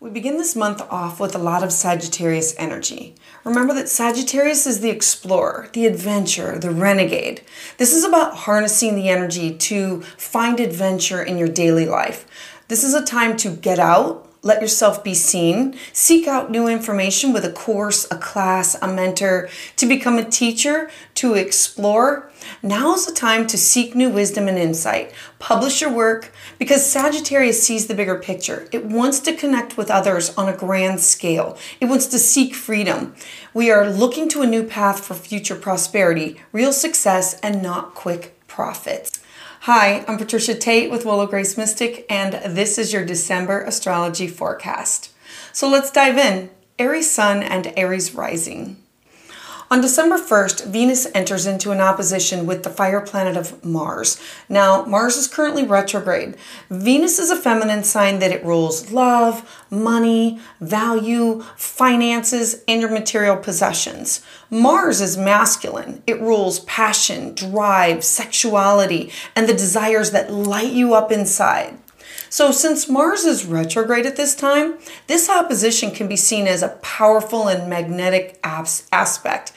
We 0.00 0.10
begin 0.10 0.38
this 0.38 0.56
month 0.56 0.82
off 0.90 1.20
with 1.20 1.34
a 1.34 1.38
lot 1.38 1.62
of 1.62 1.72
Sagittarius 1.72 2.54
energy. 2.58 3.14
Remember 3.44 3.72
that 3.74 3.88
Sagittarius 3.88 4.66
is 4.66 4.80
the 4.80 4.90
explorer, 4.90 5.70
the 5.72 5.86
adventurer, 5.86 6.58
the 6.58 6.72
renegade. 6.72 7.42
This 7.78 7.94
is 7.94 8.04
about 8.04 8.34
harnessing 8.38 8.96
the 8.96 9.08
energy 9.08 9.54
to 9.56 10.02
find 10.18 10.58
adventure 10.58 11.22
in 11.22 11.38
your 11.38 11.48
daily 11.48 11.86
life. 11.86 12.26
This 12.68 12.82
is 12.82 12.92
a 12.92 13.04
time 13.04 13.36
to 13.38 13.50
get 13.50 13.78
out, 13.78 14.28
let 14.44 14.60
yourself 14.60 15.02
be 15.02 15.14
seen, 15.14 15.74
seek 15.92 16.28
out 16.28 16.50
new 16.50 16.68
information 16.68 17.32
with 17.32 17.44
a 17.44 17.50
course, 17.50 18.06
a 18.10 18.16
class, 18.16 18.76
a 18.80 18.86
mentor, 18.86 19.48
to 19.76 19.86
become 19.86 20.18
a 20.18 20.30
teacher, 20.30 20.90
to 21.14 21.34
explore. 21.34 22.30
Now 22.62 22.94
is 22.94 23.06
the 23.06 23.12
time 23.12 23.46
to 23.48 23.56
seek 23.56 23.94
new 23.94 24.10
wisdom 24.10 24.46
and 24.46 24.58
insight. 24.58 25.12
Publish 25.38 25.80
your 25.80 25.90
work 25.90 26.30
because 26.58 26.84
Sagittarius 26.84 27.62
sees 27.62 27.86
the 27.86 27.94
bigger 27.94 28.18
picture. 28.18 28.68
It 28.70 28.84
wants 28.84 29.18
to 29.20 29.34
connect 29.34 29.78
with 29.78 29.90
others 29.90 30.36
on 30.36 30.50
a 30.50 30.56
grand 30.56 31.00
scale. 31.00 31.56
It 31.80 31.86
wants 31.86 32.06
to 32.08 32.18
seek 32.18 32.54
freedom. 32.54 33.14
We 33.54 33.70
are 33.70 33.88
looking 33.88 34.28
to 34.30 34.42
a 34.42 34.46
new 34.46 34.62
path 34.62 35.02
for 35.02 35.14
future 35.14 35.56
prosperity, 35.56 36.38
real 36.52 36.72
success, 36.72 37.40
and 37.40 37.62
not 37.62 37.94
quick 37.94 38.38
profits. 38.46 39.23
Hi, 39.66 40.04
I'm 40.06 40.18
Patricia 40.18 40.54
Tate 40.54 40.90
with 40.90 41.06
Willow 41.06 41.26
Grace 41.26 41.56
Mystic, 41.56 42.04
and 42.10 42.34
this 42.54 42.76
is 42.76 42.92
your 42.92 43.02
December 43.02 43.62
astrology 43.62 44.28
forecast. 44.28 45.10
So 45.54 45.70
let's 45.70 45.90
dive 45.90 46.18
in 46.18 46.50
Aries 46.78 47.10
Sun 47.10 47.42
and 47.42 47.72
Aries 47.74 48.14
Rising. 48.14 48.83
On 49.74 49.80
December 49.80 50.18
1st, 50.18 50.66
Venus 50.66 51.08
enters 51.16 51.46
into 51.46 51.72
an 51.72 51.80
opposition 51.80 52.46
with 52.46 52.62
the 52.62 52.70
fire 52.70 53.00
planet 53.00 53.36
of 53.36 53.64
Mars. 53.64 54.20
Now, 54.48 54.84
Mars 54.84 55.16
is 55.16 55.26
currently 55.26 55.64
retrograde. 55.64 56.36
Venus 56.70 57.18
is 57.18 57.28
a 57.28 57.34
feminine 57.34 57.82
sign 57.82 58.20
that 58.20 58.30
it 58.30 58.44
rules 58.44 58.92
love, 58.92 59.66
money, 59.70 60.38
value, 60.60 61.42
finances, 61.56 62.62
and 62.68 62.80
your 62.80 62.90
material 62.90 63.36
possessions. 63.36 64.24
Mars 64.48 65.00
is 65.00 65.16
masculine. 65.16 66.04
It 66.06 66.20
rules 66.20 66.60
passion, 66.60 67.34
drive, 67.34 68.04
sexuality, 68.04 69.10
and 69.34 69.48
the 69.48 69.54
desires 69.54 70.12
that 70.12 70.30
light 70.30 70.72
you 70.72 70.94
up 70.94 71.10
inside. 71.10 71.76
So, 72.34 72.50
since 72.50 72.88
Mars 72.88 73.24
is 73.24 73.46
retrograde 73.46 74.06
at 74.06 74.16
this 74.16 74.34
time, 74.34 74.74
this 75.06 75.30
opposition 75.30 75.92
can 75.92 76.08
be 76.08 76.16
seen 76.16 76.48
as 76.48 76.64
a 76.64 76.80
powerful 76.82 77.46
and 77.46 77.70
magnetic 77.70 78.40
aspect. 78.42 79.52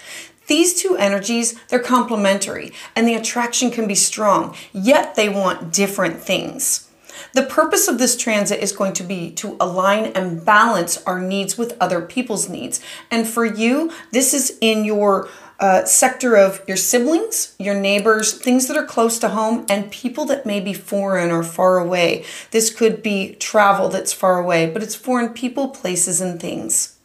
These 0.45 0.79
two 0.79 0.95
energies, 0.95 1.59
they're 1.69 1.79
complementary 1.79 2.71
and 2.95 3.07
the 3.07 3.15
attraction 3.15 3.71
can 3.71 3.87
be 3.87 3.95
strong, 3.95 4.55
yet 4.73 5.15
they 5.15 5.27
want 5.27 5.73
different 5.73 6.21
things. 6.21 6.87
The 7.33 7.41
purpose 7.41 7.87
of 7.87 7.97
this 7.97 8.15
transit 8.15 8.61
is 8.61 8.71
going 8.71 8.93
to 8.93 9.03
be 9.03 9.31
to 9.31 9.57
align 9.59 10.11
and 10.13 10.45
balance 10.45 11.01
our 11.05 11.19
needs 11.19 11.57
with 11.57 11.75
other 11.81 11.99
people's 11.99 12.47
needs. 12.47 12.79
And 13.09 13.27
for 13.27 13.43
you, 13.43 13.91
this 14.11 14.35
is 14.35 14.55
in 14.61 14.85
your 14.85 15.29
uh, 15.59 15.85
sector 15.85 16.35
of 16.35 16.61
your 16.67 16.77
siblings, 16.77 17.55
your 17.57 17.79
neighbors, 17.79 18.33
things 18.33 18.67
that 18.67 18.77
are 18.77 18.85
close 18.85 19.19
to 19.19 19.29
home, 19.29 19.65
and 19.69 19.91
people 19.91 20.25
that 20.25 20.45
may 20.45 20.59
be 20.59 20.73
foreign 20.73 21.31
or 21.31 21.43
far 21.43 21.77
away. 21.77 22.23
This 22.51 22.73
could 22.73 23.01
be 23.01 23.35
travel 23.35 23.89
that's 23.89 24.13
far 24.13 24.39
away, 24.39 24.69
but 24.69 24.83
it's 24.83 24.95
foreign 24.95 25.33
people, 25.33 25.69
places, 25.69 26.21
and 26.21 26.39
things. 26.39 26.97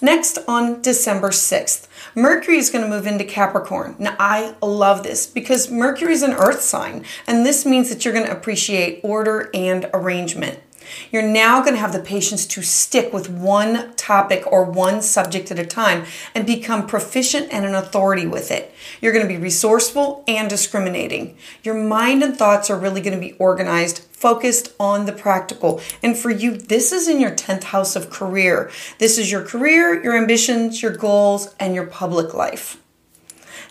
Next, 0.00 0.38
on 0.46 0.80
December 0.80 1.30
6th, 1.30 1.88
Mercury 2.14 2.58
is 2.58 2.70
going 2.70 2.84
to 2.84 2.90
move 2.90 3.06
into 3.06 3.24
Capricorn. 3.24 3.96
Now, 3.98 4.14
I 4.20 4.54
love 4.62 5.02
this 5.02 5.26
because 5.26 5.70
Mercury 5.70 6.12
is 6.12 6.22
an 6.22 6.34
earth 6.34 6.60
sign, 6.60 7.04
and 7.26 7.44
this 7.44 7.66
means 7.66 7.88
that 7.88 8.04
you're 8.04 8.14
going 8.14 8.26
to 8.26 8.36
appreciate 8.36 9.00
order 9.02 9.50
and 9.52 9.90
arrangement. 9.92 10.60
You're 11.10 11.22
now 11.22 11.60
going 11.60 11.74
to 11.74 11.80
have 11.80 11.92
the 11.92 12.00
patience 12.00 12.46
to 12.46 12.62
stick 12.62 13.12
with 13.12 13.30
one 13.30 13.94
topic 13.96 14.44
or 14.50 14.64
one 14.64 15.02
subject 15.02 15.50
at 15.50 15.58
a 15.58 15.66
time 15.66 16.04
and 16.34 16.46
become 16.46 16.86
proficient 16.86 17.48
and 17.52 17.64
an 17.64 17.74
authority 17.74 18.26
with 18.26 18.50
it. 18.50 18.74
You're 19.00 19.12
going 19.12 19.26
to 19.26 19.32
be 19.32 19.40
resourceful 19.40 20.24
and 20.26 20.48
discriminating. 20.48 21.36
Your 21.62 21.74
mind 21.74 22.22
and 22.22 22.36
thoughts 22.36 22.70
are 22.70 22.78
really 22.78 23.00
going 23.00 23.14
to 23.14 23.20
be 23.20 23.36
organized, 23.38 23.98
focused 24.12 24.72
on 24.80 25.06
the 25.06 25.12
practical. 25.12 25.80
And 26.02 26.16
for 26.16 26.30
you, 26.30 26.56
this 26.56 26.92
is 26.92 27.08
in 27.08 27.20
your 27.20 27.32
10th 27.32 27.64
house 27.64 27.96
of 27.96 28.10
career. 28.10 28.70
This 28.98 29.18
is 29.18 29.30
your 29.30 29.42
career, 29.42 30.02
your 30.02 30.16
ambitions, 30.16 30.82
your 30.82 30.96
goals, 30.96 31.54
and 31.60 31.74
your 31.74 31.86
public 31.86 32.34
life. 32.34 32.78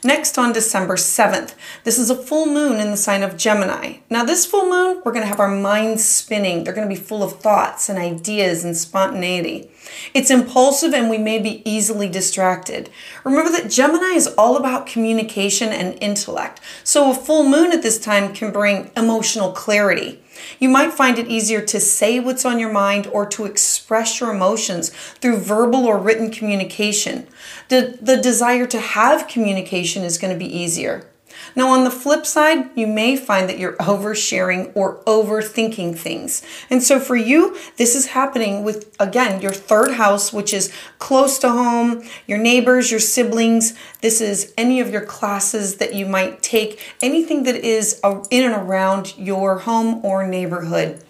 Next 0.03 0.37
on 0.37 0.53
December 0.53 0.95
7th, 0.95 1.55
this 1.83 1.97
is 1.97 2.11
a 2.11 2.15
full 2.15 2.45
moon 2.45 2.79
in 2.79 2.91
the 2.91 2.97
sign 2.97 3.23
of 3.23 3.35
Gemini. 3.35 3.97
Now, 4.11 4.23
this 4.23 4.45
full 4.45 4.69
moon, 4.69 5.01
we're 5.03 5.11
going 5.11 5.23
to 5.23 5.29
have 5.29 5.39
our 5.39 5.47
minds 5.47 6.05
spinning. 6.05 6.63
They're 6.63 6.73
going 6.73 6.87
to 6.87 6.93
be 6.93 7.01
full 7.01 7.23
of 7.23 7.39
thoughts 7.39 7.89
and 7.89 7.97
ideas 7.97 8.63
and 8.63 8.77
spontaneity. 8.77 9.71
It's 10.13 10.29
impulsive 10.29 10.93
and 10.93 11.09
we 11.09 11.17
may 11.17 11.39
be 11.39 11.67
easily 11.67 12.09
distracted. 12.09 12.91
Remember 13.23 13.51
that 13.51 13.71
Gemini 13.71 14.13
is 14.13 14.27
all 14.37 14.55
about 14.55 14.85
communication 14.85 15.69
and 15.69 15.97
intellect. 16.01 16.61
So, 16.83 17.09
a 17.09 17.15
full 17.15 17.49
moon 17.49 17.71
at 17.71 17.81
this 17.81 17.99
time 17.99 18.33
can 18.33 18.51
bring 18.51 18.91
emotional 18.95 19.51
clarity. 19.51 20.19
You 20.59 20.69
might 20.69 20.93
find 20.93 21.19
it 21.19 21.27
easier 21.27 21.61
to 21.61 21.79
say 21.79 22.19
what's 22.19 22.45
on 22.45 22.59
your 22.59 22.71
mind 22.71 23.07
or 23.07 23.25
to 23.27 23.45
express 23.45 24.19
your 24.19 24.31
emotions 24.31 24.89
through 24.89 25.37
verbal 25.37 25.85
or 25.85 25.97
written 25.97 26.31
communication. 26.31 27.27
The, 27.69 27.97
the 28.01 28.17
desire 28.17 28.67
to 28.67 28.79
have 28.79 29.27
communication 29.27 30.03
is 30.03 30.17
going 30.17 30.33
to 30.33 30.39
be 30.39 30.57
easier. 30.57 31.07
Now, 31.55 31.69
on 31.69 31.83
the 31.83 31.91
flip 31.91 32.25
side, 32.25 32.69
you 32.75 32.87
may 32.87 33.15
find 33.15 33.49
that 33.49 33.57
you're 33.57 33.77
oversharing 33.77 34.71
or 34.75 35.03
overthinking 35.05 35.97
things. 35.97 36.43
And 36.69 36.83
so 36.83 36.99
for 36.99 37.15
you, 37.15 37.57
this 37.77 37.95
is 37.95 38.07
happening 38.07 38.63
with, 38.63 38.95
again, 38.99 39.41
your 39.41 39.51
third 39.51 39.91
house, 39.91 40.31
which 40.31 40.53
is 40.53 40.71
close 40.99 41.39
to 41.39 41.49
home, 41.49 42.03
your 42.27 42.37
neighbors, 42.37 42.91
your 42.91 42.99
siblings. 42.99 43.73
This 44.01 44.21
is 44.21 44.53
any 44.57 44.79
of 44.79 44.89
your 44.89 45.05
classes 45.05 45.77
that 45.77 45.95
you 45.95 46.05
might 46.05 46.43
take, 46.43 46.95
anything 47.01 47.43
that 47.43 47.55
is 47.55 47.99
in 48.29 48.43
and 48.43 48.55
around 48.55 49.17
your 49.17 49.59
home 49.59 50.03
or 50.05 50.27
neighborhood. 50.27 51.03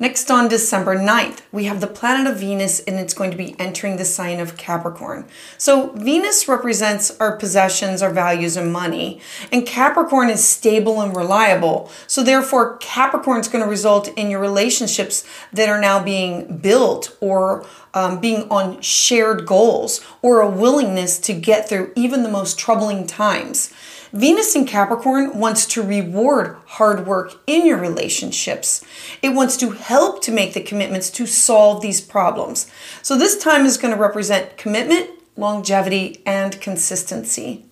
Next 0.00 0.30
on 0.30 0.48
December 0.48 0.96
9th, 0.96 1.42
we 1.52 1.64
have 1.64 1.80
the 1.80 1.86
planet 1.86 2.30
of 2.30 2.40
Venus 2.40 2.80
and 2.80 2.98
it's 2.98 3.14
going 3.14 3.30
to 3.30 3.36
be 3.36 3.54
entering 3.58 3.96
the 3.96 4.04
sign 4.04 4.40
of 4.40 4.56
Capricorn. 4.56 5.26
So 5.58 5.90
Venus 5.90 6.48
represents 6.48 7.10
our 7.20 7.36
possessions, 7.36 8.02
our 8.02 8.12
values, 8.12 8.56
and 8.56 8.72
money. 8.72 9.20
And 9.52 9.66
Capricorn 9.66 10.30
is 10.30 10.42
stable 10.42 11.00
and 11.00 11.14
reliable. 11.14 11.90
So 12.06 12.22
therefore, 12.22 12.78
Capricorn 12.78 13.40
is 13.40 13.48
going 13.48 13.62
to 13.62 13.70
result 13.70 14.08
in 14.08 14.30
your 14.30 14.40
relationships 14.40 15.24
that 15.52 15.68
are 15.68 15.80
now 15.80 16.02
being 16.02 16.58
built 16.58 17.16
or 17.20 17.66
um, 17.94 18.20
being 18.20 18.48
on 18.50 18.80
shared 18.80 19.46
goals 19.46 20.00
or 20.22 20.40
a 20.40 20.50
willingness 20.50 21.18
to 21.20 21.34
get 21.34 21.68
through 21.68 21.92
even 21.94 22.22
the 22.22 22.28
most 22.28 22.58
troubling 22.58 23.06
times. 23.06 23.72
Venus 24.12 24.54
in 24.54 24.66
Capricorn 24.66 25.38
wants 25.38 25.64
to 25.64 25.82
reward 25.82 26.56
hard 26.66 27.06
work 27.06 27.40
in 27.46 27.64
your 27.64 27.78
relationships. 27.78 28.84
It 29.22 29.30
wants 29.30 29.56
to 29.56 29.70
help 29.82 30.22
to 30.22 30.32
make 30.32 30.54
the 30.54 30.62
commitments 30.62 31.10
to 31.10 31.26
solve 31.26 31.82
these 31.82 32.00
problems. 32.00 32.70
So 33.02 33.18
this 33.18 33.36
time 33.36 33.66
is 33.66 33.76
going 33.76 33.92
to 33.92 34.00
represent 34.00 34.56
commitment, 34.56 35.10
longevity, 35.36 36.22
and 36.24 36.60
consistency. 36.60 37.64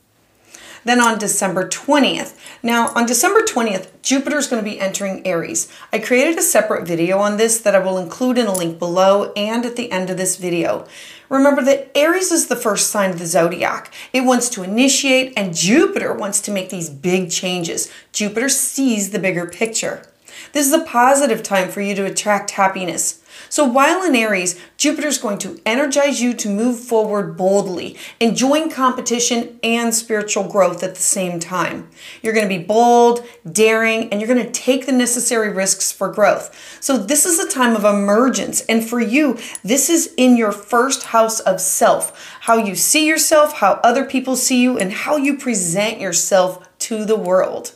Then 0.84 1.00
on 1.00 1.18
December 1.18 1.68
20th. 1.68 2.38
Now, 2.62 2.88
on 2.94 3.04
December 3.04 3.42
20th, 3.42 3.88
Jupiter 4.02 4.38
is 4.38 4.46
going 4.46 4.64
to 4.64 4.70
be 4.70 4.80
entering 4.80 5.26
Aries. 5.26 5.70
I 5.92 5.98
created 5.98 6.38
a 6.38 6.42
separate 6.42 6.86
video 6.86 7.18
on 7.18 7.36
this 7.36 7.60
that 7.60 7.74
I 7.74 7.80
will 7.80 7.98
include 7.98 8.38
in 8.38 8.46
a 8.46 8.54
link 8.54 8.78
below 8.78 9.32
and 9.36 9.66
at 9.66 9.76
the 9.76 9.92
end 9.92 10.08
of 10.08 10.16
this 10.16 10.36
video. 10.36 10.86
Remember 11.28 11.62
that 11.62 11.90
Aries 11.94 12.32
is 12.32 12.48
the 12.48 12.56
first 12.56 12.90
sign 12.90 13.10
of 13.10 13.18
the 13.18 13.26
zodiac. 13.26 13.92
It 14.12 14.22
wants 14.22 14.48
to 14.50 14.62
initiate, 14.62 15.34
and 15.36 15.54
Jupiter 15.54 16.14
wants 16.14 16.40
to 16.42 16.50
make 16.50 16.70
these 16.70 16.90
big 16.90 17.30
changes. 17.30 17.90
Jupiter 18.12 18.48
sees 18.48 19.10
the 19.10 19.18
bigger 19.18 19.46
picture. 19.46 20.09
This 20.52 20.66
is 20.66 20.72
a 20.72 20.84
positive 20.84 21.42
time 21.42 21.68
for 21.68 21.80
you 21.80 21.94
to 21.94 22.04
attract 22.04 22.52
happiness. 22.52 23.22
So 23.48 23.64
while 23.64 24.04
in 24.04 24.14
Aries, 24.14 24.60
Jupiter 24.76 25.08
is 25.08 25.18
going 25.18 25.38
to 25.38 25.60
energize 25.64 26.20
you 26.20 26.34
to 26.34 26.48
move 26.48 26.78
forward 26.78 27.36
boldly, 27.36 27.96
enjoying 28.18 28.70
competition 28.70 29.58
and 29.62 29.94
spiritual 29.94 30.44
growth 30.44 30.82
at 30.82 30.94
the 30.94 31.00
same 31.00 31.40
time. 31.40 31.88
You're 32.22 32.34
going 32.34 32.48
to 32.48 32.58
be 32.58 32.62
bold, 32.62 33.26
daring, 33.50 34.08
and 34.10 34.20
you're 34.20 34.32
going 34.32 34.44
to 34.44 34.52
take 34.52 34.86
the 34.86 34.92
necessary 34.92 35.50
risks 35.52 35.90
for 35.90 36.12
growth. 36.12 36.78
So 36.80 36.96
this 36.96 37.24
is 37.24 37.38
a 37.38 37.48
time 37.48 37.74
of 37.74 37.84
emergence. 37.84 38.60
And 38.62 38.86
for 38.86 39.00
you, 39.00 39.38
this 39.64 39.88
is 39.88 40.14
in 40.16 40.36
your 40.36 40.52
first 40.52 41.04
house 41.04 41.40
of 41.40 41.60
self, 41.60 42.36
how 42.40 42.56
you 42.56 42.74
see 42.74 43.06
yourself, 43.06 43.54
how 43.54 43.80
other 43.82 44.04
people 44.04 44.36
see 44.36 44.60
you, 44.60 44.78
and 44.78 44.92
how 44.92 45.16
you 45.16 45.36
present 45.36 46.00
yourself 46.00 46.68
to 46.80 47.04
the 47.04 47.16
world. 47.16 47.72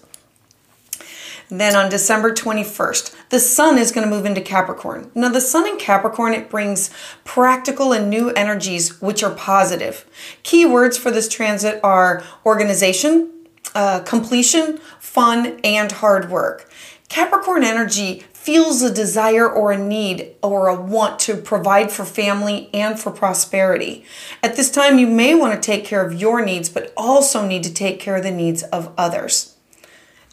Then 1.59 1.77
on 1.77 1.89
December 1.89 2.33
21st, 2.33 3.15
the 3.29 3.39
sun 3.39 3.79
is 3.79 3.93
going 3.93 4.05
to 4.05 4.13
move 4.13 4.27
into 4.27 4.41
Capricorn. 4.41 5.13
Now, 5.15 5.29
the 5.29 5.41
sun 5.41 5.69
in 5.69 5.79
Capricorn, 5.79 6.33
it 6.33 6.51
brings 6.51 6.91
practical 7.23 7.93
and 7.93 8.11
new 8.11 8.31
energies 8.31 9.01
which 9.01 9.23
are 9.23 9.35
positive. 9.35 10.05
Key 10.43 10.67
words 10.67 10.99
for 10.99 11.13
this 11.13 11.29
transit 11.29 11.79
are 11.85 12.25
organization, 12.45 13.31
uh, 13.73 14.01
completion, 14.01 14.79
fun, 14.99 15.61
and 15.63 15.93
hard 15.93 16.29
work. 16.29 16.69
Capricorn 17.09 17.63
energy 17.63 18.25
feels 18.33 18.83
a 18.83 18.93
desire 18.93 19.49
or 19.49 19.71
a 19.71 19.79
need 19.79 20.35
or 20.43 20.67
a 20.67 20.75
want 20.75 21.21
to 21.21 21.37
provide 21.37 21.93
for 21.93 22.05
family 22.05 22.69
and 22.75 22.99
for 22.99 23.13
prosperity. 23.13 24.05
At 24.43 24.57
this 24.57 24.73
time, 24.73 24.99
you 24.99 25.07
may 25.07 25.37
want 25.37 25.55
to 25.55 25.65
take 25.65 25.85
care 25.85 26.05
of 26.05 26.21
your 26.21 26.45
needs, 26.45 26.69
but 26.69 26.93
also 26.97 27.47
need 27.47 27.63
to 27.63 27.73
take 27.73 28.01
care 28.01 28.17
of 28.17 28.25
the 28.25 28.33
needs 28.33 28.65
of 28.65 28.93
others. 28.99 29.54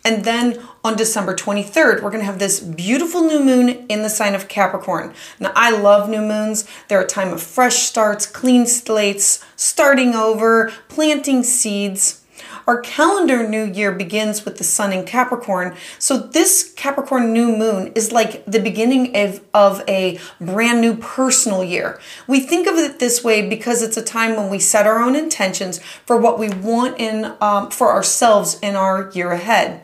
And 0.03 0.25
then 0.25 0.59
on 0.83 0.95
December 0.95 1.35
23rd, 1.35 2.01
we're 2.01 2.09
going 2.09 2.19
to 2.19 2.25
have 2.25 2.39
this 2.39 2.59
beautiful 2.59 3.21
new 3.21 3.43
moon 3.43 3.85
in 3.87 4.01
the 4.01 4.09
sign 4.09 4.33
of 4.33 4.47
Capricorn. 4.47 5.13
Now, 5.39 5.51
I 5.55 5.71
love 5.71 6.09
new 6.09 6.21
moons. 6.21 6.67
They're 6.87 7.01
a 7.01 7.07
time 7.07 7.31
of 7.31 7.41
fresh 7.41 7.77
starts, 7.77 8.25
clean 8.25 8.65
slates, 8.65 9.45
starting 9.55 10.15
over, 10.15 10.71
planting 10.87 11.43
seeds. 11.43 12.21
Our 12.67 12.79
calendar 12.79 13.47
new 13.47 13.65
year 13.65 13.91
begins 13.91 14.45
with 14.45 14.57
the 14.57 14.63
sun 14.63 14.93
in 14.93 15.05
Capricorn. 15.05 15.75
So 15.99 16.17
this 16.17 16.71
Capricorn 16.75 17.33
new 17.33 17.55
moon 17.55 17.91
is 17.95 18.11
like 18.11 18.45
the 18.45 18.59
beginning 18.59 19.15
of, 19.15 19.41
of 19.53 19.83
a 19.87 20.19
brand 20.39 20.81
new 20.81 20.95
personal 20.95 21.63
year. 21.63 21.99
We 22.27 22.39
think 22.39 22.67
of 22.67 22.75
it 22.75 22.99
this 22.99 23.23
way 23.23 23.47
because 23.47 23.81
it's 23.81 23.97
a 23.97 24.03
time 24.03 24.35
when 24.35 24.49
we 24.49 24.59
set 24.59 24.87
our 24.87 25.01
own 25.01 25.15
intentions 25.15 25.79
for 26.05 26.17
what 26.17 26.39
we 26.39 26.49
want 26.49 26.99
in 26.99 27.35
um, 27.41 27.71
for 27.71 27.91
ourselves 27.91 28.59
in 28.61 28.75
our 28.75 29.11
year 29.13 29.31
ahead. 29.31 29.81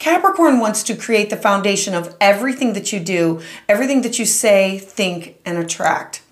Capricorn 0.00 0.60
wants 0.60 0.82
to 0.84 0.96
create 0.96 1.28
the 1.28 1.36
foundation 1.36 1.92
of 1.92 2.16
everything 2.22 2.72
that 2.72 2.90
you 2.90 2.98
do, 2.98 3.42
everything 3.68 4.00
that 4.00 4.18
you 4.18 4.24
say, 4.24 4.78
think, 4.78 5.38
and 5.44 5.58
attract. 5.58 6.22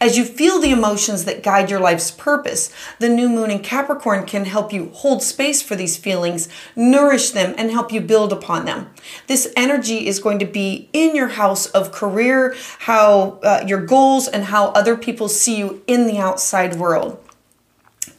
As 0.00 0.16
you 0.16 0.24
feel 0.24 0.60
the 0.60 0.70
emotions 0.70 1.24
that 1.24 1.42
guide 1.42 1.68
your 1.68 1.80
life's 1.80 2.12
purpose, 2.12 2.72
the 3.00 3.08
new 3.08 3.28
moon 3.28 3.50
in 3.50 3.58
Capricorn 3.58 4.26
can 4.26 4.44
help 4.44 4.72
you 4.72 4.90
hold 4.90 5.24
space 5.24 5.60
for 5.60 5.74
these 5.74 5.96
feelings, 5.96 6.48
nourish 6.76 7.30
them, 7.30 7.52
and 7.58 7.72
help 7.72 7.90
you 7.90 8.00
build 8.00 8.32
upon 8.32 8.64
them. 8.64 8.90
This 9.26 9.52
energy 9.56 10.06
is 10.06 10.20
going 10.20 10.38
to 10.38 10.46
be 10.46 10.88
in 10.92 11.16
your 11.16 11.28
house 11.28 11.66
of 11.66 11.90
career, 11.90 12.54
how 12.80 13.40
uh, 13.42 13.64
your 13.66 13.84
goals, 13.84 14.28
and 14.28 14.44
how 14.44 14.68
other 14.68 14.96
people 14.96 15.28
see 15.28 15.56
you 15.56 15.82
in 15.88 16.06
the 16.06 16.18
outside 16.18 16.76
world. 16.76 17.20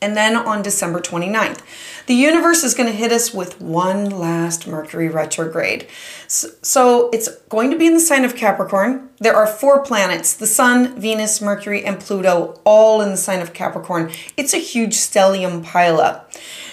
And 0.01 0.15
then 0.15 0.35
on 0.35 0.61
December 0.61 0.99
29th, 0.99 1.61
the 2.05 2.13
universe 2.13 2.63
is 2.63 2.73
going 2.73 2.89
to 2.89 2.95
hit 2.95 3.11
us 3.11 3.33
with 3.33 3.59
one 3.59 4.09
last 4.09 4.67
Mercury 4.67 5.09
retrograde. 5.09 5.87
So, 6.27 7.09
it's 7.11 7.29
going 7.49 7.71
to 7.71 7.77
be 7.77 7.87
in 7.87 7.93
the 7.93 7.99
sign 7.99 8.23
of 8.23 8.35
Capricorn. 8.35 9.09
There 9.19 9.35
are 9.35 9.47
four 9.47 9.83
planets 9.83 10.33
the 10.33 10.47
Sun, 10.47 10.99
Venus, 10.99 11.41
Mercury, 11.41 11.83
and 11.83 11.99
Pluto, 11.99 12.59
all 12.63 13.01
in 13.01 13.09
the 13.09 13.17
sign 13.17 13.41
of 13.41 13.53
Capricorn. 13.53 14.11
It's 14.35 14.53
a 14.53 14.57
huge 14.57 14.93
stellium 14.93 15.63
pileup. 15.63 16.25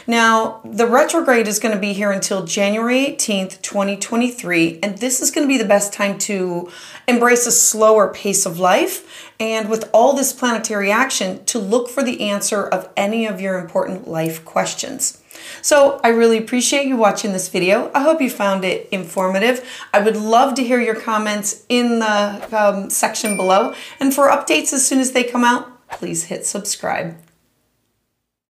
Now, 0.06 0.61
the 0.65 0.87
retrograde 0.87 1.49
is 1.49 1.59
going 1.59 1.75
to 1.75 1.81
be 1.81 1.95
here 1.95 2.12
until 2.12 2.45
January 2.45 3.06
18th, 3.06 3.62
2023, 3.62 4.81
and 4.83 4.99
this 4.99 5.23
is 5.23 5.31
going 5.31 5.47
to 5.47 5.53
be 5.53 5.56
the 5.56 5.65
best 5.65 5.93
time 5.93 6.19
to 6.21 6.71
embrace 7.09 7.47
a 7.47 7.53
slower 7.53 8.12
pace 8.12 8.45
of 8.45 8.59
life 8.59 9.33
and 9.41 9.71
with 9.71 9.89
all 9.93 10.12
this 10.12 10.33
planetary 10.33 10.91
action 10.91 11.45
to 11.47 11.59
look 11.59 11.89
for 11.89 12.03
the 12.03 12.29
answer 12.29 12.67
of 12.67 12.91
any 12.97 13.27
of 13.27 13.41
your 13.41 13.59
important 13.59 14.06
life 14.06 14.45
questions. 14.45 15.23
So 15.62 16.01
I 16.05 16.09
really 16.09 16.39
appreciate 16.39 16.87
you 16.87 16.97
watching 16.97 17.33
this 17.33 17.49
video. 17.49 17.91
I 17.95 18.03
hope 18.03 18.21
you 18.21 18.31
found 18.31 18.65
it 18.65 18.89
informative. 18.91 19.67
I 19.93 20.01
would 20.01 20.17
love 20.17 20.55
to 20.56 20.65
hear 20.65 20.81
your 20.81 20.95
comments 20.95 21.65
in 21.69 21.99
the 21.99 22.49
um, 22.56 22.91
section 22.91 23.37
below. 23.37 23.75
And 24.01 24.15
for 24.15 24.29
updates 24.29 24.73
as 24.73 24.87
soon 24.87 25.01
as 25.01 25.12
they 25.12 25.25
come 25.25 25.45
out, 25.45 25.89
please 25.89 26.25
hit 26.25 26.47
subscribe. 26.47 27.17